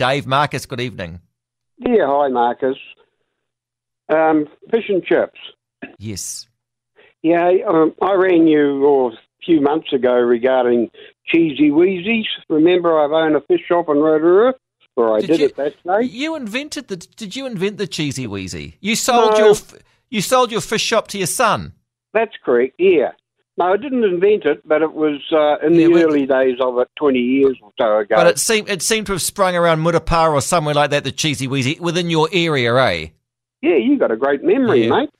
Dave 0.00 0.26
Marcus, 0.26 0.64
good 0.64 0.80
evening. 0.80 1.20
Yeah, 1.76 2.06
hi, 2.06 2.28
Marcus. 2.28 2.78
Um, 4.08 4.46
fish 4.70 4.88
and 4.88 5.04
chips. 5.04 5.38
Yes. 5.98 6.48
Yeah, 7.22 7.50
um, 7.68 7.94
I 8.00 8.14
rang 8.14 8.46
you 8.46 8.82
oh, 8.86 9.10
a 9.10 9.44
few 9.44 9.60
months 9.60 9.92
ago 9.92 10.14
regarding 10.14 10.90
cheesy 11.26 11.68
wheezies. 11.68 12.24
Remember, 12.48 12.98
I've 12.98 13.10
owned 13.10 13.36
a 13.36 13.42
fish 13.42 13.60
shop 13.68 13.90
in 13.90 13.98
Rotorua, 13.98 14.54
or 14.96 15.18
I 15.18 15.20
did, 15.20 15.26
did 15.26 15.40
you, 15.40 15.46
it 15.48 15.56
that 15.56 15.74
day. 15.84 16.06
You 16.06 16.34
invented 16.34 16.88
the? 16.88 16.96
Did 16.96 17.36
you 17.36 17.44
invent 17.44 17.76
the 17.76 17.86
cheesy 17.86 18.26
wheezy? 18.26 18.78
You 18.80 18.96
sold 18.96 19.32
No. 19.32 19.48
your 19.48 19.54
you 20.08 20.22
sold 20.22 20.50
your 20.50 20.62
fish 20.62 20.80
shop 20.82 21.08
to 21.08 21.18
your 21.18 21.26
son. 21.26 21.74
That's 22.14 22.32
correct. 22.42 22.76
Yeah. 22.78 23.10
No, 23.60 23.74
I 23.74 23.76
didn't 23.76 24.04
invent 24.04 24.46
it, 24.46 24.66
but 24.66 24.80
it 24.80 24.94
was 24.94 25.20
uh, 25.32 25.64
in 25.64 25.74
Yeah, 25.74 25.88
the 25.88 26.02
early 26.04 26.24
days 26.26 26.56
of 26.62 26.78
it, 26.78 26.88
twenty 26.96 27.18
years 27.18 27.58
or 27.62 27.70
so 27.78 27.98
ago. 27.98 28.16
But 28.16 28.26
it 28.26 28.38
seemed 28.38 28.70
it 28.70 28.80
seemed 28.80 29.06
to 29.06 29.12
have 29.12 29.20
sprung 29.22 29.54
around 29.54 29.80
Mutapara 29.80 30.32
or 30.32 30.40
somewhere 30.40 30.74
like 30.74 30.90
that. 30.90 31.04
The 31.04 31.12
cheesy 31.12 31.46
wheezy 31.46 31.78
within 31.78 32.08
your 32.08 32.28
area, 32.32 32.74
eh? 32.76 33.08
yeah, 33.60 33.76
you 33.76 33.98
got 33.98 34.10
a 34.10 34.16
great 34.16 34.42
memory, 34.42 34.84
Yeah. 34.84 34.90
mate. 34.90 35.10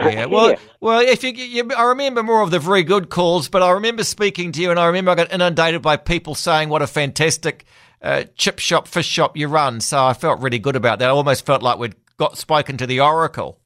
Yeah, 0.00 0.26
well, 0.30 0.54
well, 0.80 1.00
if 1.00 1.24
you, 1.24 1.32
you, 1.32 1.68
I 1.76 1.88
remember 1.88 2.22
more 2.22 2.42
of 2.42 2.50
the 2.52 2.60
very 2.60 2.84
good 2.84 3.10
calls, 3.10 3.48
but 3.48 3.60
I 3.62 3.72
remember 3.72 4.04
speaking 4.04 4.52
to 4.52 4.62
you, 4.62 4.70
and 4.70 4.78
I 4.78 4.86
remember 4.86 5.10
I 5.10 5.16
got 5.16 5.32
inundated 5.32 5.82
by 5.82 5.96
people 5.96 6.34
saying 6.36 6.68
what 6.68 6.80
a 6.82 6.86
fantastic 6.86 7.64
uh, 8.00 8.22
chip 8.36 8.60
shop, 8.60 8.86
fish 8.86 9.06
shop 9.06 9.36
you 9.36 9.48
run. 9.48 9.80
So 9.80 10.02
I 10.02 10.14
felt 10.14 10.40
really 10.40 10.58
good 10.60 10.76
about 10.76 11.00
that. 11.00 11.08
I 11.08 11.12
almost 11.12 11.44
felt 11.44 11.62
like 11.62 11.78
we'd 11.78 11.96
got 12.16 12.38
spoken 12.38 12.76
to 12.78 12.86
the 12.86 13.00
oracle. 13.00 13.58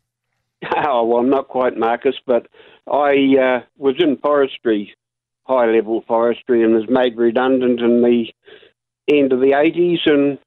Oh, 0.87 1.05
well, 1.05 1.23
not 1.23 1.49
quite, 1.49 1.77
Marcus, 1.77 2.15
but 2.27 2.47
I 2.87 3.37
uh, 3.41 3.61
was 3.79 3.97
in 3.99 4.17
forestry, 4.19 4.95
high 5.45 5.67
level 5.67 6.05
forestry, 6.07 6.63
and 6.63 6.75
was 6.75 6.89
made 6.89 7.17
redundant 7.17 7.81
in 7.81 8.03
the 8.03 8.27
end 9.09 9.33
of 9.33 9.41
the 9.41 9.53
80s. 9.53 10.01
And 10.07 10.39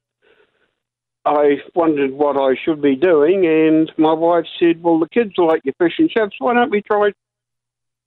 I 1.24 1.56
wondered 1.74 2.12
what 2.12 2.36
I 2.36 2.54
should 2.64 2.80
be 2.80 2.96
doing. 2.96 3.46
And 3.46 3.92
my 3.96 4.12
wife 4.12 4.46
said, 4.58 4.82
Well, 4.82 4.98
the 4.98 5.08
kids 5.08 5.32
like 5.36 5.62
your 5.64 5.74
fish 5.78 5.98
and 5.98 6.10
chips. 6.10 6.36
Why 6.38 6.54
don't 6.54 6.70
we 6.70 6.82
try 6.82 7.12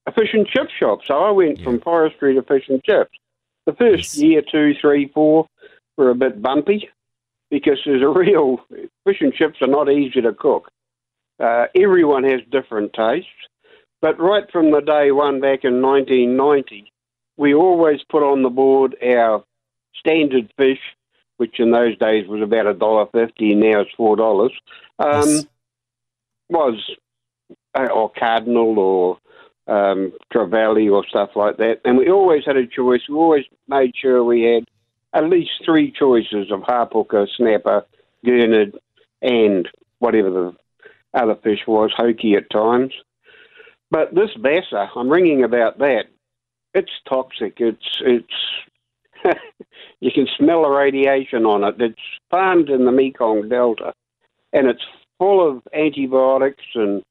a 0.07 0.11
fish 0.11 0.29
and 0.33 0.47
chip 0.47 0.69
shop? 0.79 0.99
So 1.05 1.16
I 1.16 1.31
went 1.31 1.59
Yeah. 1.59 1.66
from 1.66 1.81
forestry 1.81 2.33
to 2.35 2.41
fish 2.41 2.67
and 2.69 2.83
chips. 2.83 3.11
The 3.66 3.73
first 3.73 4.16
Yes. 4.16 4.17
year, 4.17 4.41
two, 4.41 4.73
three, 4.81 5.07
four, 5.09 5.47
were 5.97 6.09
a 6.09 6.16
bit 6.16 6.41
bumpy 6.41 6.89
because 7.51 7.79
there's 7.85 8.01
a 8.01 8.07
real 8.07 8.66
fish 9.05 9.21
and 9.21 9.33
chips 9.33 9.61
are 9.61 9.67
not 9.67 9.91
easy 9.91 10.21
to 10.21 10.33
cook. 10.33 10.69
Uh, 11.39 11.67
everyone 11.75 12.23
has 12.23 12.41
different 12.49 12.93
tastes, 12.93 13.29
but 14.02 14.19
right 14.19 14.49
from 14.52 14.71
the 14.71 14.81
day 14.81 15.11
one 15.11 15.39
back 15.39 15.63
in 15.63 15.81
1990, 15.81 16.91
we 17.38 17.53
always 17.53 18.02
put 18.09 18.23
on 18.23 18.44
the 18.44 18.49
board 18.49 18.95
our 19.03 19.44
standard 19.99 20.52
fish, 20.57 20.80
which 21.38 21.59
in 21.59 21.71
those 21.71 21.97
days 21.97 22.27
was 22.27 22.41
about 22.41 22.67
a 22.67 22.73
dollar 22.73 23.05
fifty, 23.11 23.55
now 23.55 23.81
it's 23.81 23.91
four 23.95 24.16
dollars. 24.16 24.52
Um, 24.99 25.29
Yes. 25.29 25.45
Was 26.49 26.91
uh, 27.73 27.88
or 27.94 28.11
cardinal 28.11 28.77
or 28.77 29.17
um, 29.73 30.11
trevally 30.33 30.91
or 30.91 31.05
stuff 31.07 31.29
like 31.35 31.55
that, 31.57 31.79
and 31.85 31.97
we 31.97 32.09
always 32.09 32.44
had 32.45 32.57
a 32.57 32.67
choice. 32.67 33.02
We 33.07 33.16
always 33.16 33.45
made 33.69 33.94
sure 33.95 34.22
we 34.22 34.41
had 34.41 34.66
at 35.13 35.29
least 35.29 35.52
three 35.63 35.91
choices 35.91 36.52
of 36.52 36.61
hapuku, 36.61 37.25
snapper, 37.38 37.85
gurnard, 38.25 38.77
and 39.22 39.69
whatever 39.99 40.29
the 40.29 40.55
other 41.13 41.35
fish 41.35 41.59
was, 41.66 41.91
hoki 41.95 42.35
at 42.35 42.49
times. 42.49 42.91
But 43.92 44.16
this 44.16 44.31
basa, 44.38 44.89
I'm 44.95 45.09
ringing 45.09 45.44
about 45.44 45.78
that. 45.80 46.06
It's 46.73 46.92
toxic. 47.08 47.58
It's 47.58 48.02
it's 48.02 48.34
you 50.00 50.11
can 50.11 50.28
smell 50.38 50.64
the 50.64 50.70
radiation 50.70 51.45
on 51.45 51.64
it. 51.66 51.75
It's 51.80 52.02
farmed 52.31 52.69
in 52.69 52.86
the 52.86 52.92
Mekong 52.92 53.50
Delta, 53.50 53.94
and 54.53 54.67
it's 54.67 54.84
full 55.19 55.47
of 55.47 55.62
antibiotics 55.73 56.64
and 56.73 57.03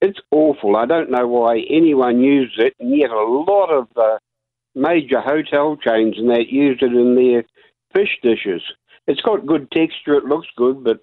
it's 0.00 0.18
awful. 0.32 0.76
I 0.76 0.86
don't 0.86 1.10
know 1.10 1.28
why 1.28 1.60
anyone 1.70 2.20
uses 2.20 2.56
it, 2.58 2.74
and 2.80 2.96
yet 2.96 3.10
a 3.10 3.22
lot 3.22 3.70
of 3.70 3.86
the 3.94 4.18
major 4.74 5.20
hotel 5.20 5.76
chains 5.76 6.16
and 6.18 6.30
that 6.30 6.48
use 6.48 6.78
it 6.80 6.92
in 6.92 7.14
their 7.14 7.44
fish 7.94 8.18
dishes. 8.22 8.62
It's 9.06 9.20
got 9.20 9.46
good 9.46 9.70
texture. 9.70 10.14
It 10.14 10.24
looks 10.24 10.48
good, 10.56 10.82
but 10.82 11.00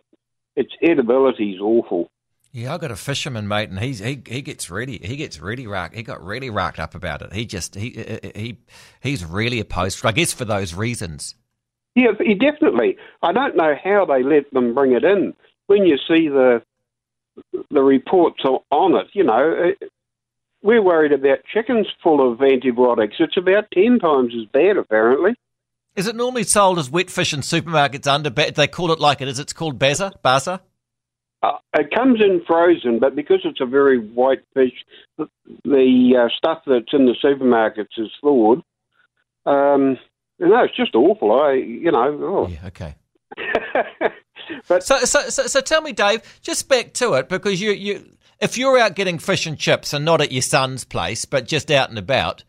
its 0.55 0.73
edibility 0.81 1.51
is 1.51 1.61
awful. 1.61 2.09
Yeah, 2.55 2.73
I 2.73 2.77
got 2.77 2.89
a 2.89 2.95
fisherman 2.95 3.49
mate, 3.49 3.67
and 3.67 3.77
he's 3.77 3.99
he 3.99 4.23
he 4.25 4.41
gets 4.41 4.69
really 4.69 4.97
he 5.03 5.17
gets 5.17 5.41
really 5.41 5.67
racked. 5.67 5.93
He 5.93 6.03
got 6.03 6.23
really 6.23 6.49
racked 6.49 6.79
up 6.79 6.95
about 6.95 7.21
it. 7.21 7.33
He 7.33 7.45
just 7.45 7.75
he 7.75 7.89
he 8.33 8.57
he's 9.01 9.25
really 9.25 9.59
opposed. 9.59 10.05
I 10.05 10.13
guess 10.13 10.31
for 10.31 10.45
those 10.45 10.73
reasons. 10.73 11.35
Yeah, 11.95 12.11
definitely. 12.39 12.95
I 13.21 13.33
don't 13.33 13.57
know 13.57 13.75
how 13.83 14.05
they 14.05 14.23
let 14.23 14.49
them 14.53 14.73
bring 14.73 14.93
it 14.93 15.03
in. 15.03 15.33
When 15.67 15.85
you 15.85 15.97
see 15.97 16.29
the 16.29 16.61
the 17.71 17.81
reports 17.81 18.41
on 18.45 18.95
it, 18.95 19.07
you 19.11 19.25
know, 19.25 19.73
uh, 19.81 19.85
we're 20.63 20.81
worried 20.81 21.11
about 21.11 21.39
chickens 21.53 21.87
full 22.01 22.31
of 22.31 22.41
antibiotics. 22.41 23.17
It's 23.19 23.35
about 23.35 23.65
ten 23.73 23.99
times 23.99 24.33
as 24.33 24.45
bad, 24.53 24.77
apparently. 24.77 25.35
Is 25.97 26.07
it 26.07 26.15
normally 26.15 26.43
sold 26.43 26.79
as 26.79 26.89
wet 26.89 27.09
fish 27.09 27.33
in 27.33 27.41
supermarkets 27.41 28.07
under? 28.07 28.29
They 28.29 28.67
call 28.67 28.93
it 28.93 29.01
like 29.01 29.19
it 29.19 29.27
is. 29.27 29.39
It's 29.39 29.51
called 29.51 29.77
basa, 29.77 30.13
basa. 30.23 30.61
Uh, 31.45 31.57
it 31.77 31.91
comes 31.93 32.21
in 32.21 32.41
frozen, 32.47 32.97
but 32.99 33.15
because 33.15 33.41
it's 33.43 33.61
a 33.61 33.65
very 33.65 33.99
white 33.99 34.43
fish, 34.53 34.73
the, 35.17 35.27
the 35.63 36.13
uh, 36.25 36.29
stuff 36.35 36.63
that's 36.65 36.93
in 36.93 37.05
the 37.05 37.15
supermarkets 37.23 37.97
is 37.97 38.09
thawed. 38.21 38.63
Um, 39.45 39.97
know, 40.39 40.63
it's 40.63 40.75
just 40.75 40.95
awful. 40.95 41.31
I, 41.39 41.53
you 41.53 41.91
know, 41.91 42.19
oh. 42.23 42.47
Yeah, 42.47 42.67
okay. 42.67 42.95
but 44.67 44.83
So, 44.83 44.99
so, 44.99 45.29
so, 45.29 45.43
so 45.47 45.61
tell 45.61 45.81
me, 45.81 45.91
Dave, 45.91 46.21
just 46.41 46.67
back 46.67 46.93
to 46.93 47.13
it 47.13 47.29
because 47.29 47.61
you, 47.61 47.71
you, 47.71 48.05
if 48.39 48.57
you're 48.57 48.79
out 48.79 48.95
getting 48.95 49.19
fish 49.19 49.45
and 49.45 49.57
chips 49.57 49.93
and 49.93 50.03
not 50.03 50.21
at 50.21 50.31
your 50.31 50.41
son's 50.41 50.83
place, 50.83 51.25
but 51.25 51.45
just 51.45 51.69
out 51.69 51.89
and 51.89 51.99
about, 51.99 52.43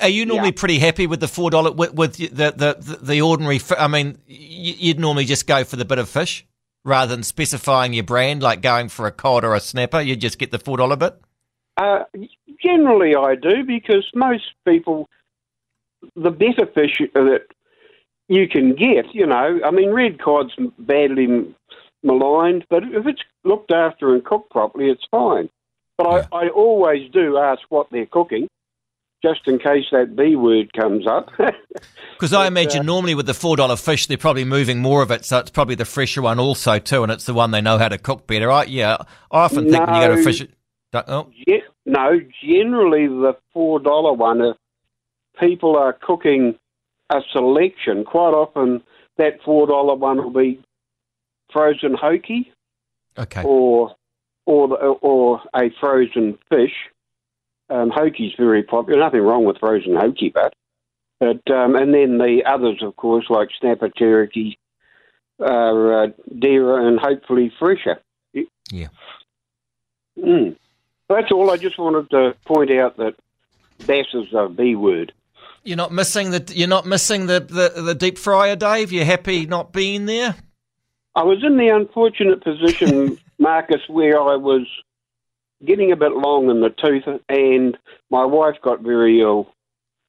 are 0.00 0.08
you 0.08 0.26
normally 0.26 0.48
Yeah. 0.48 0.54
pretty 0.56 0.78
happy 0.78 1.06
with 1.06 1.20
the 1.20 1.28
four 1.28 1.50
dollar 1.50 1.70
with, 1.72 1.94
with 1.94 2.16
the, 2.16 2.26
the 2.26 2.74
the 2.78 2.98
the 3.00 3.20
ordinary? 3.20 3.60
I 3.78 3.86
mean, 3.86 4.18
you'd 4.26 4.98
normally 4.98 5.24
just 5.24 5.46
go 5.46 5.62
for 5.62 5.76
the 5.76 5.84
bit 5.84 5.98
of 5.98 6.08
fish 6.08 6.44
rather 6.84 7.14
than 7.14 7.22
specifying 7.22 7.92
your 7.92 8.04
brand, 8.04 8.42
like 8.42 8.60
going 8.60 8.88
for 8.88 9.06
a 9.06 9.12
cod 9.12 9.44
or 9.44 9.54
a 9.54 9.60
snapper. 9.60 10.00
You 10.00 10.16
just 10.16 10.38
get 10.38 10.50
the 10.50 10.58
four 10.58 10.76
dollar 10.76 10.96
bit. 10.96 11.20
Uh, 11.76 12.04
generally, 12.62 13.14
I 13.16 13.34
do 13.34 13.64
because 13.64 14.08
most 14.14 14.44
people, 14.66 15.08
the 16.14 16.30
better 16.30 16.66
fish 16.72 17.00
that 17.14 17.46
you 18.28 18.48
can 18.48 18.74
get, 18.74 19.12
you 19.12 19.26
know, 19.26 19.60
I 19.64 19.70
mean, 19.70 19.90
red 19.90 20.22
cod's 20.22 20.52
badly 20.78 21.52
maligned, 22.02 22.64
but 22.70 22.84
if 22.84 23.06
it's 23.06 23.22
looked 23.44 23.72
after 23.72 24.14
and 24.14 24.24
cooked 24.24 24.50
properly, 24.50 24.88
it's 24.88 25.06
fine. 25.10 25.48
But 25.98 26.06
Yeah. 26.10 26.26
I, 26.32 26.44
I 26.44 26.48
always 26.48 27.10
do 27.10 27.38
ask 27.38 27.62
what 27.68 27.88
they're 27.90 28.06
cooking, 28.06 28.48
just 29.24 29.48
in 29.48 29.58
case 29.58 29.86
that 29.90 30.14
B 30.14 30.36
word 30.36 30.72
comes 30.74 31.06
up. 31.06 31.30
Because 32.14 32.32
I 32.32 32.46
imagine 32.46 32.80
uh, 32.82 32.84
normally 32.84 33.16
with 33.16 33.26
the 33.26 33.34
four 33.34 33.56
dollar 33.56 33.74
fish, 33.76 34.06
they're 34.06 34.16
probably 34.16 34.44
moving 34.44 34.78
more 34.78 35.02
of 35.02 35.10
it, 35.10 35.24
so 35.24 35.38
it's 35.38 35.50
probably 35.50 35.74
the 35.74 35.84
fresher 35.84 36.22
one 36.22 36.38
also 36.38 36.78
too, 36.78 37.02
and 37.02 37.10
it's 37.10 37.24
the 37.24 37.34
one 37.34 37.50
they 37.50 37.60
know 37.60 37.76
how 37.76 37.88
to 37.88 37.98
cook 37.98 38.28
better. 38.28 38.52
I, 38.52 38.64
yeah, 38.64 38.98
I 39.32 39.40
often 39.40 39.68
think 39.68 39.84
when 39.84 39.96
you 39.96 40.06
go 40.08 40.16
to 40.16 40.22
fish, 40.22 40.46
don't- 40.92 41.08
oh, 41.08 41.30
Ge- 41.48 41.64
no, 41.84 42.20
generally 42.40 43.08
the 43.08 43.36
four 43.52 43.80
dollar 43.80 44.12
one. 44.12 44.40
If 44.42 44.56
people 45.40 45.76
are 45.76 45.92
cooking 45.92 46.54
a 47.10 47.20
selection, 47.32 48.04
quite 48.04 48.32
often 48.32 48.80
that 49.18 49.42
four 49.44 49.66
dollar 49.66 49.96
one 49.96 50.18
will 50.18 50.30
be 50.30 50.60
frozen 51.52 51.94
hoki 51.94 52.52
okay, 53.18 53.42
or 53.44 53.96
or 54.46 54.68
or 54.78 55.42
a 55.54 55.68
frozen 55.80 56.38
fish. 56.48 56.72
Um, 57.70 57.90
hoki's 57.90 58.34
very 58.36 58.62
popular. 58.62 59.00
Nothing 59.00 59.22
wrong 59.22 59.44
with 59.44 59.58
frozen 59.58 59.96
hokey, 59.96 60.30
but 60.32 60.54
but 61.20 61.50
um, 61.50 61.76
and 61.76 61.94
then 61.94 62.18
the 62.18 62.42
others, 62.46 62.82
of 62.82 62.96
course, 62.96 63.26
like 63.30 63.48
snapper, 63.58 63.88
tarakihi, 63.88 64.56
are 65.40 66.04
uh, 66.04 66.06
dearer 66.38 66.86
and 66.86 66.98
hopefully 66.98 67.52
fresher. 67.58 68.00
yeah. 68.70 68.88
Mm. 70.18 70.56
That's 71.08 71.32
all. 71.32 71.50
I 71.50 71.56
just 71.56 71.78
wanted 71.78 72.10
to 72.10 72.34
point 72.44 72.70
out 72.70 72.96
that 72.98 73.14
bass 73.86 74.06
is 74.14 74.32
a 74.32 74.48
B 74.48 74.74
word. 74.74 75.12
You're 75.62 75.76
not 75.76 75.92
missing 75.92 76.30
the 76.30 76.52
you're 76.54 76.68
not 76.68 76.86
missing 76.86 77.26
the, 77.26 77.40
the, 77.40 77.80
the 77.80 77.94
deep 77.94 78.18
fryer, 78.18 78.56
Dave. 78.56 78.92
You're 78.92 79.04
happy 79.04 79.46
not 79.46 79.72
being 79.72 80.06
there. 80.06 80.36
I 81.14 81.22
was 81.22 81.42
in 81.44 81.56
the 81.56 81.68
unfortunate 81.68 82.42
position, 82.42 83.18
Marcus, 83.38 83.80
where 83.88 84.20
I 84.20 84.36
was 84.36 84.66
getting 85.64 85.92
a 85.92 85.96
bit 85.96 86.12
long 86.12 86.50
in 86.50 86.60
the 86.60 86.70
tooth, 86.70 87.20
and 87.28 87.76
my 88.10 88.24
wife 88.24 88.56
got 88.62 88.80
very 88.80 89.20
ill, 89.20 89.52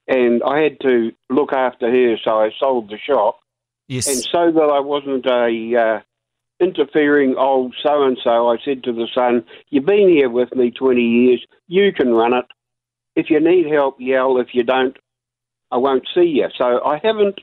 and 0.08 0.42
I 0.44 0.62
had 0.62 0.80
to 0.82 1.12
look 1.30 1.54
after 1.54 1.90
her, 1.90 2.18
so 2.24 2.32
I 2.40 2.50
sold 2.60 2.90
the 2.90 2.98
shop. 2.98 3.40
Yes. 3.88 4.08
And 4.08 4.18
so 4.18 4.52
that 4.52 4.72
I 4.74 4.80
wasn't 4.80 5.26
a 5.26 5.76
uh, 5.78 6.00
interfering 6.60 7.36
old 7.38 7.76
so 7.84 8.04
and 8.04 8.18
so, 8.24 8.50
I 8.50 8.58
said 8.64 8.84
to 8.84 8.94
the 8.94 9.08
son, 9.14 9.46
"You've 9.70 9.86
been 9.86 10.10
here 10.10 10.30
with 10.30 10.56
me 10.56 10.72
twenty 10.72 11.02
years. 11.02 11.46
You 11.68 11.92
can 11.94 12.14
run 12.14 12.34
it. 12.34 12.46
If 13.16 13.30
you 13.30 13.40
need 13.40 13.72
help, 13.72 13.98
yell. 14.00 14.40
If 14.40 14.50
you 14.54 14.64
don't, 14.64 14.98
I 15.72 15.78
won't 15.78 16.08
see 16.16 16.26
you." 16.26 16.48
So 16.58 16.84
I 16.84 17.00
haven't 17.04 17.40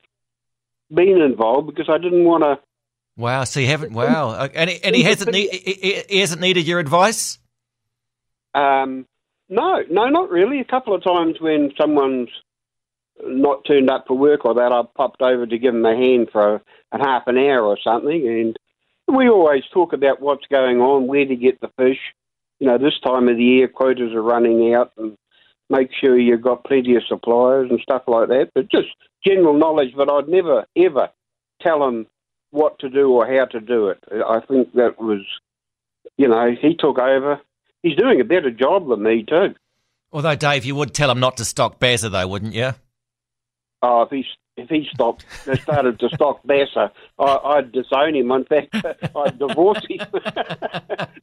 been 0.93 1.21
involved 1.21 1.69
because 1.69 1.89
I 1.89 1.99
didn't 1.99 2.25
want 2.25 2.45
to. 2.45 2.59
Wow, 3.17 3.45
so 3.45 3.61
you 3.61 3.67
haven't. 3.67 3.93
Wow, 3.93 4.35
and 4.55 4.71
he, 4.71 4.83
and 4.83 4.97
he 4.97 5.03
hasn't 5.03 5.33
need, 5.33 5.51
he, 5.53 6.03
he 6.09 6.21
hasn't 6.21 6.41
needed 6.41 6.67
your 6.67 6.81
advice. 6.81 7.39
Um, 8.55 9.07
no, 9.49 9.83
no, 9.91 10.09
not 10.09 10.31
really. 10.31 10.61
A 10.61 10.65
couple 10.65 10.95
of 10.95 11.05
times 11.05 11.37
when 11.41 11.73
someone's 11.81 12.31
not 13.23 13.65
turned 13.67 13.91
up 13.91 14.07
for 14.07 14.17
work 14.17 14.45
or 14.45 14.55
that, 14.55 14.73
I 14.73 14.83
popped 14.97 15.23
over 15.23 15.47
to 15.47 15.59
give 15.59 15.75
them 15.75 15.85
a 15.85 15.95
hand 15.95 16.29
for 16.33 16.57
a, 16.57 16.63
a 16.93 16.99
half 16.99 17.25
an 17.27 17.39
hour 17.39 17.65
or 17.65 17.79
something, 17.83 18.27
and 18.27 18.57
we 19.15 19.29
always 19.29 19.65
talk 19.73 19.93
about 19.93 20.21
what's 20.21 20.47
going 20.51 20.81
on, 20.81 21.07
where 21.07 21.27
to 21.27 21.37
get 21.37 21.61
the 21.61 21.71
fish. 21.77 21.99
You 22.61 22.69
know, 22.69 22.79
this 22.79 22.99
time 23.05 23.29
of 23.29 23.37
the 23.37 23.43
year, 23.43 23.69
quotas 23.69 24.15
are 24.15 24.23
running 24.23 24.75
out, 24.75 24.93
and 24.97 25.17
make 25.69 25.91
sure 25.93 26.19
you've 26.19 26.43
got 26.43 26.65
plenty 26.65 26.95
of 26.97 27.03
suppliers 27.09 27.69
and 27.71 27.81
stuff 27.81 28.03
like 28.07 28.29
that. 28.29 28.51
But 28.55 28.71
just 28.71 28.89
general 29.27 29.55
knowledge, 29.55 29.95
but 29.97 30.11
I'd 30.11 30.29
never, 30.29 30.65
ever 30.77 31.09
tell 31.61 31.81
them 31.81 32.07
what 32.51 32.79
to 32.81 32.89
do 32.89 33.11
or 33.11 33.27
how 33.27 33.47
to 33.47 33.61
do 33.61 33.89
it. 33.89 33.99
I 34.11 34.41
think 34.41 34.73
that 34.75 35.01
was, 35.01 35.21
you 36.17 36.29
know, 36.29 36.55
he 36.61 36.75
took 36.75 36.99
over. 36.99 37.41
He's 37.83 37.97
doing 37.97 38.21
a 38.21 38.25
better 38.25 38.51
job 38.51 38.89
than 38.89 39.03
me, 39.03 39.25
too. 39.25 39.55
Although, 40.13 40.37
Dave, 40.37 40.65
you 40.65 40.75
would 40.75 40.95
tell 40.95 41.11
him 41.11 41.21
not 41.21 41.39
to 41.39 41.45
stock 41.45 41.79
Basa, 41.79 42.11
though, 42.11 42.27
wouldn't 42.29 42.55
you? 42.55 42.73
Oh, 43.83 44.03
if 44.03 44.11
he 44.11 44.25
if 44.57 44.69
he 44.69 44.87
stopped, 44.93 45.25
started 45.63 45.99
to 45.99 46.09
stock 46.11 46.43
Basa, 46.45 46.91
I, 47.19 47.25
I'd 47.25 47.73
disown 47.73 48.15
him. 48.15 48.31
In 48.31 48.45
fact, 48.45 48.75
I'd 49.17 49.39
divorce 49.39 49.85
him. 49.89 49.99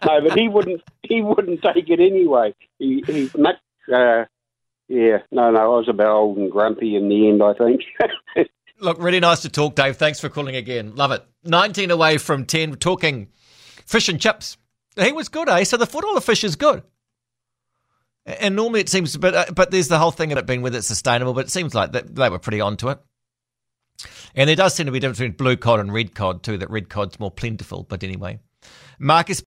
no, 0.06 0.22
but 0.22 0.38
he 0.38 0.48
wouldn't. 0.48 0.82
He 1.04 1.22
wouldn't 1.22 1.62
take 1.62 1.90
it 1.90 2.00
anyway. 2.00 2.54
He 2.80 3.04
he 3.06 3.30
much. 3.38 3.58
Uh, 3.92 4.26
yeah, 4.88 5.20
no, 5.32 5.52
no. 5.52 5.60
I 5.60 5.78
was 5.78 5.88
about 5.88 6.10
old 6.10 6.38
and 6.38 6.52
grumpy 6.52 6.96
in 6.96 7.08
the 7.08 7.30
end. 7.30 7.44
I 7.44 7.54
think. 7.54 8.50
Look, 8.82 8.98
really 9.00 9.20
nice 9.20 9.42
to 9.42 9.50
talk, 9.50 9.76
Dave. 9.76 9.98
Thanks 9.98 10.20
for 10.20 10.30
calling 10.30 10.56
again. 10.56 10.96
Love 10.96 11.12
it. 11.12 11.24
Nineteen 11.44 11.92
away 11.92 12.18
from 12.18 12.46
ten, 12.46 12.76
talking 12.76 13.30
fish 13.86 14.10
and 14.10 14.20
chips. 14.20 14.58
He 15.02 15.12
was 15.12 15.30
good, 15.30 15.50
eh? 15.50 15.64
So 15.64 15.78
the 15.78 15.86
foot 15.86 16.06
on 16.06 16.16
the 16.16 16.22
fish 16.22 16.44
is 16.44 16.56
good. 16.56 16.84
And 18.26 18.56
normally 18.56 18.82
it 18.82 18.90
seems, 18.90 19.18
but 19.18 19.34
uh, 19.34 19.46
but 19.56 19.72
there's 19.72 19.88
the 19.88 19.98
whole 19.98 20.12
thing 20.12 20.32
it 20.32 20.46
being 20.46 20.62
whether 20.62 20.78
it's 20.78 20.88
sustainable. 20.88 21.34
But 21.34 21.46
it 21.46 21.52
seems 21.52 21.74
like 21.74 21.94
that 21.94 22.16
they 22.16 22.30
were 22.30 22.40
pretty 22.40 22.62
onto 22.62 22.90
it. 22.90 23.00
And 24.36 24.48
there 24.48 24.56
does 24.56 24.76
seem 24.76 24.86
to 24.86 24.92
be 24.92 25.00
a 25.00 25.02
difference 25.02 25.20
between 25.20 25.38
blue 25.38 25.58
cod 25.58 25.80
and 25.80 25.92
red 25.92 26.14
cod 26.14 26.44
too. 26.44 26.58
That 26.58 26.70
red 26.70 26.90
cod's 26.90 27.20
more 27.20 27.32
plentiful. 27.32 27.84
But 27.90 28.04
anyway, 28.04 28.40
Marcus 29.00 29.42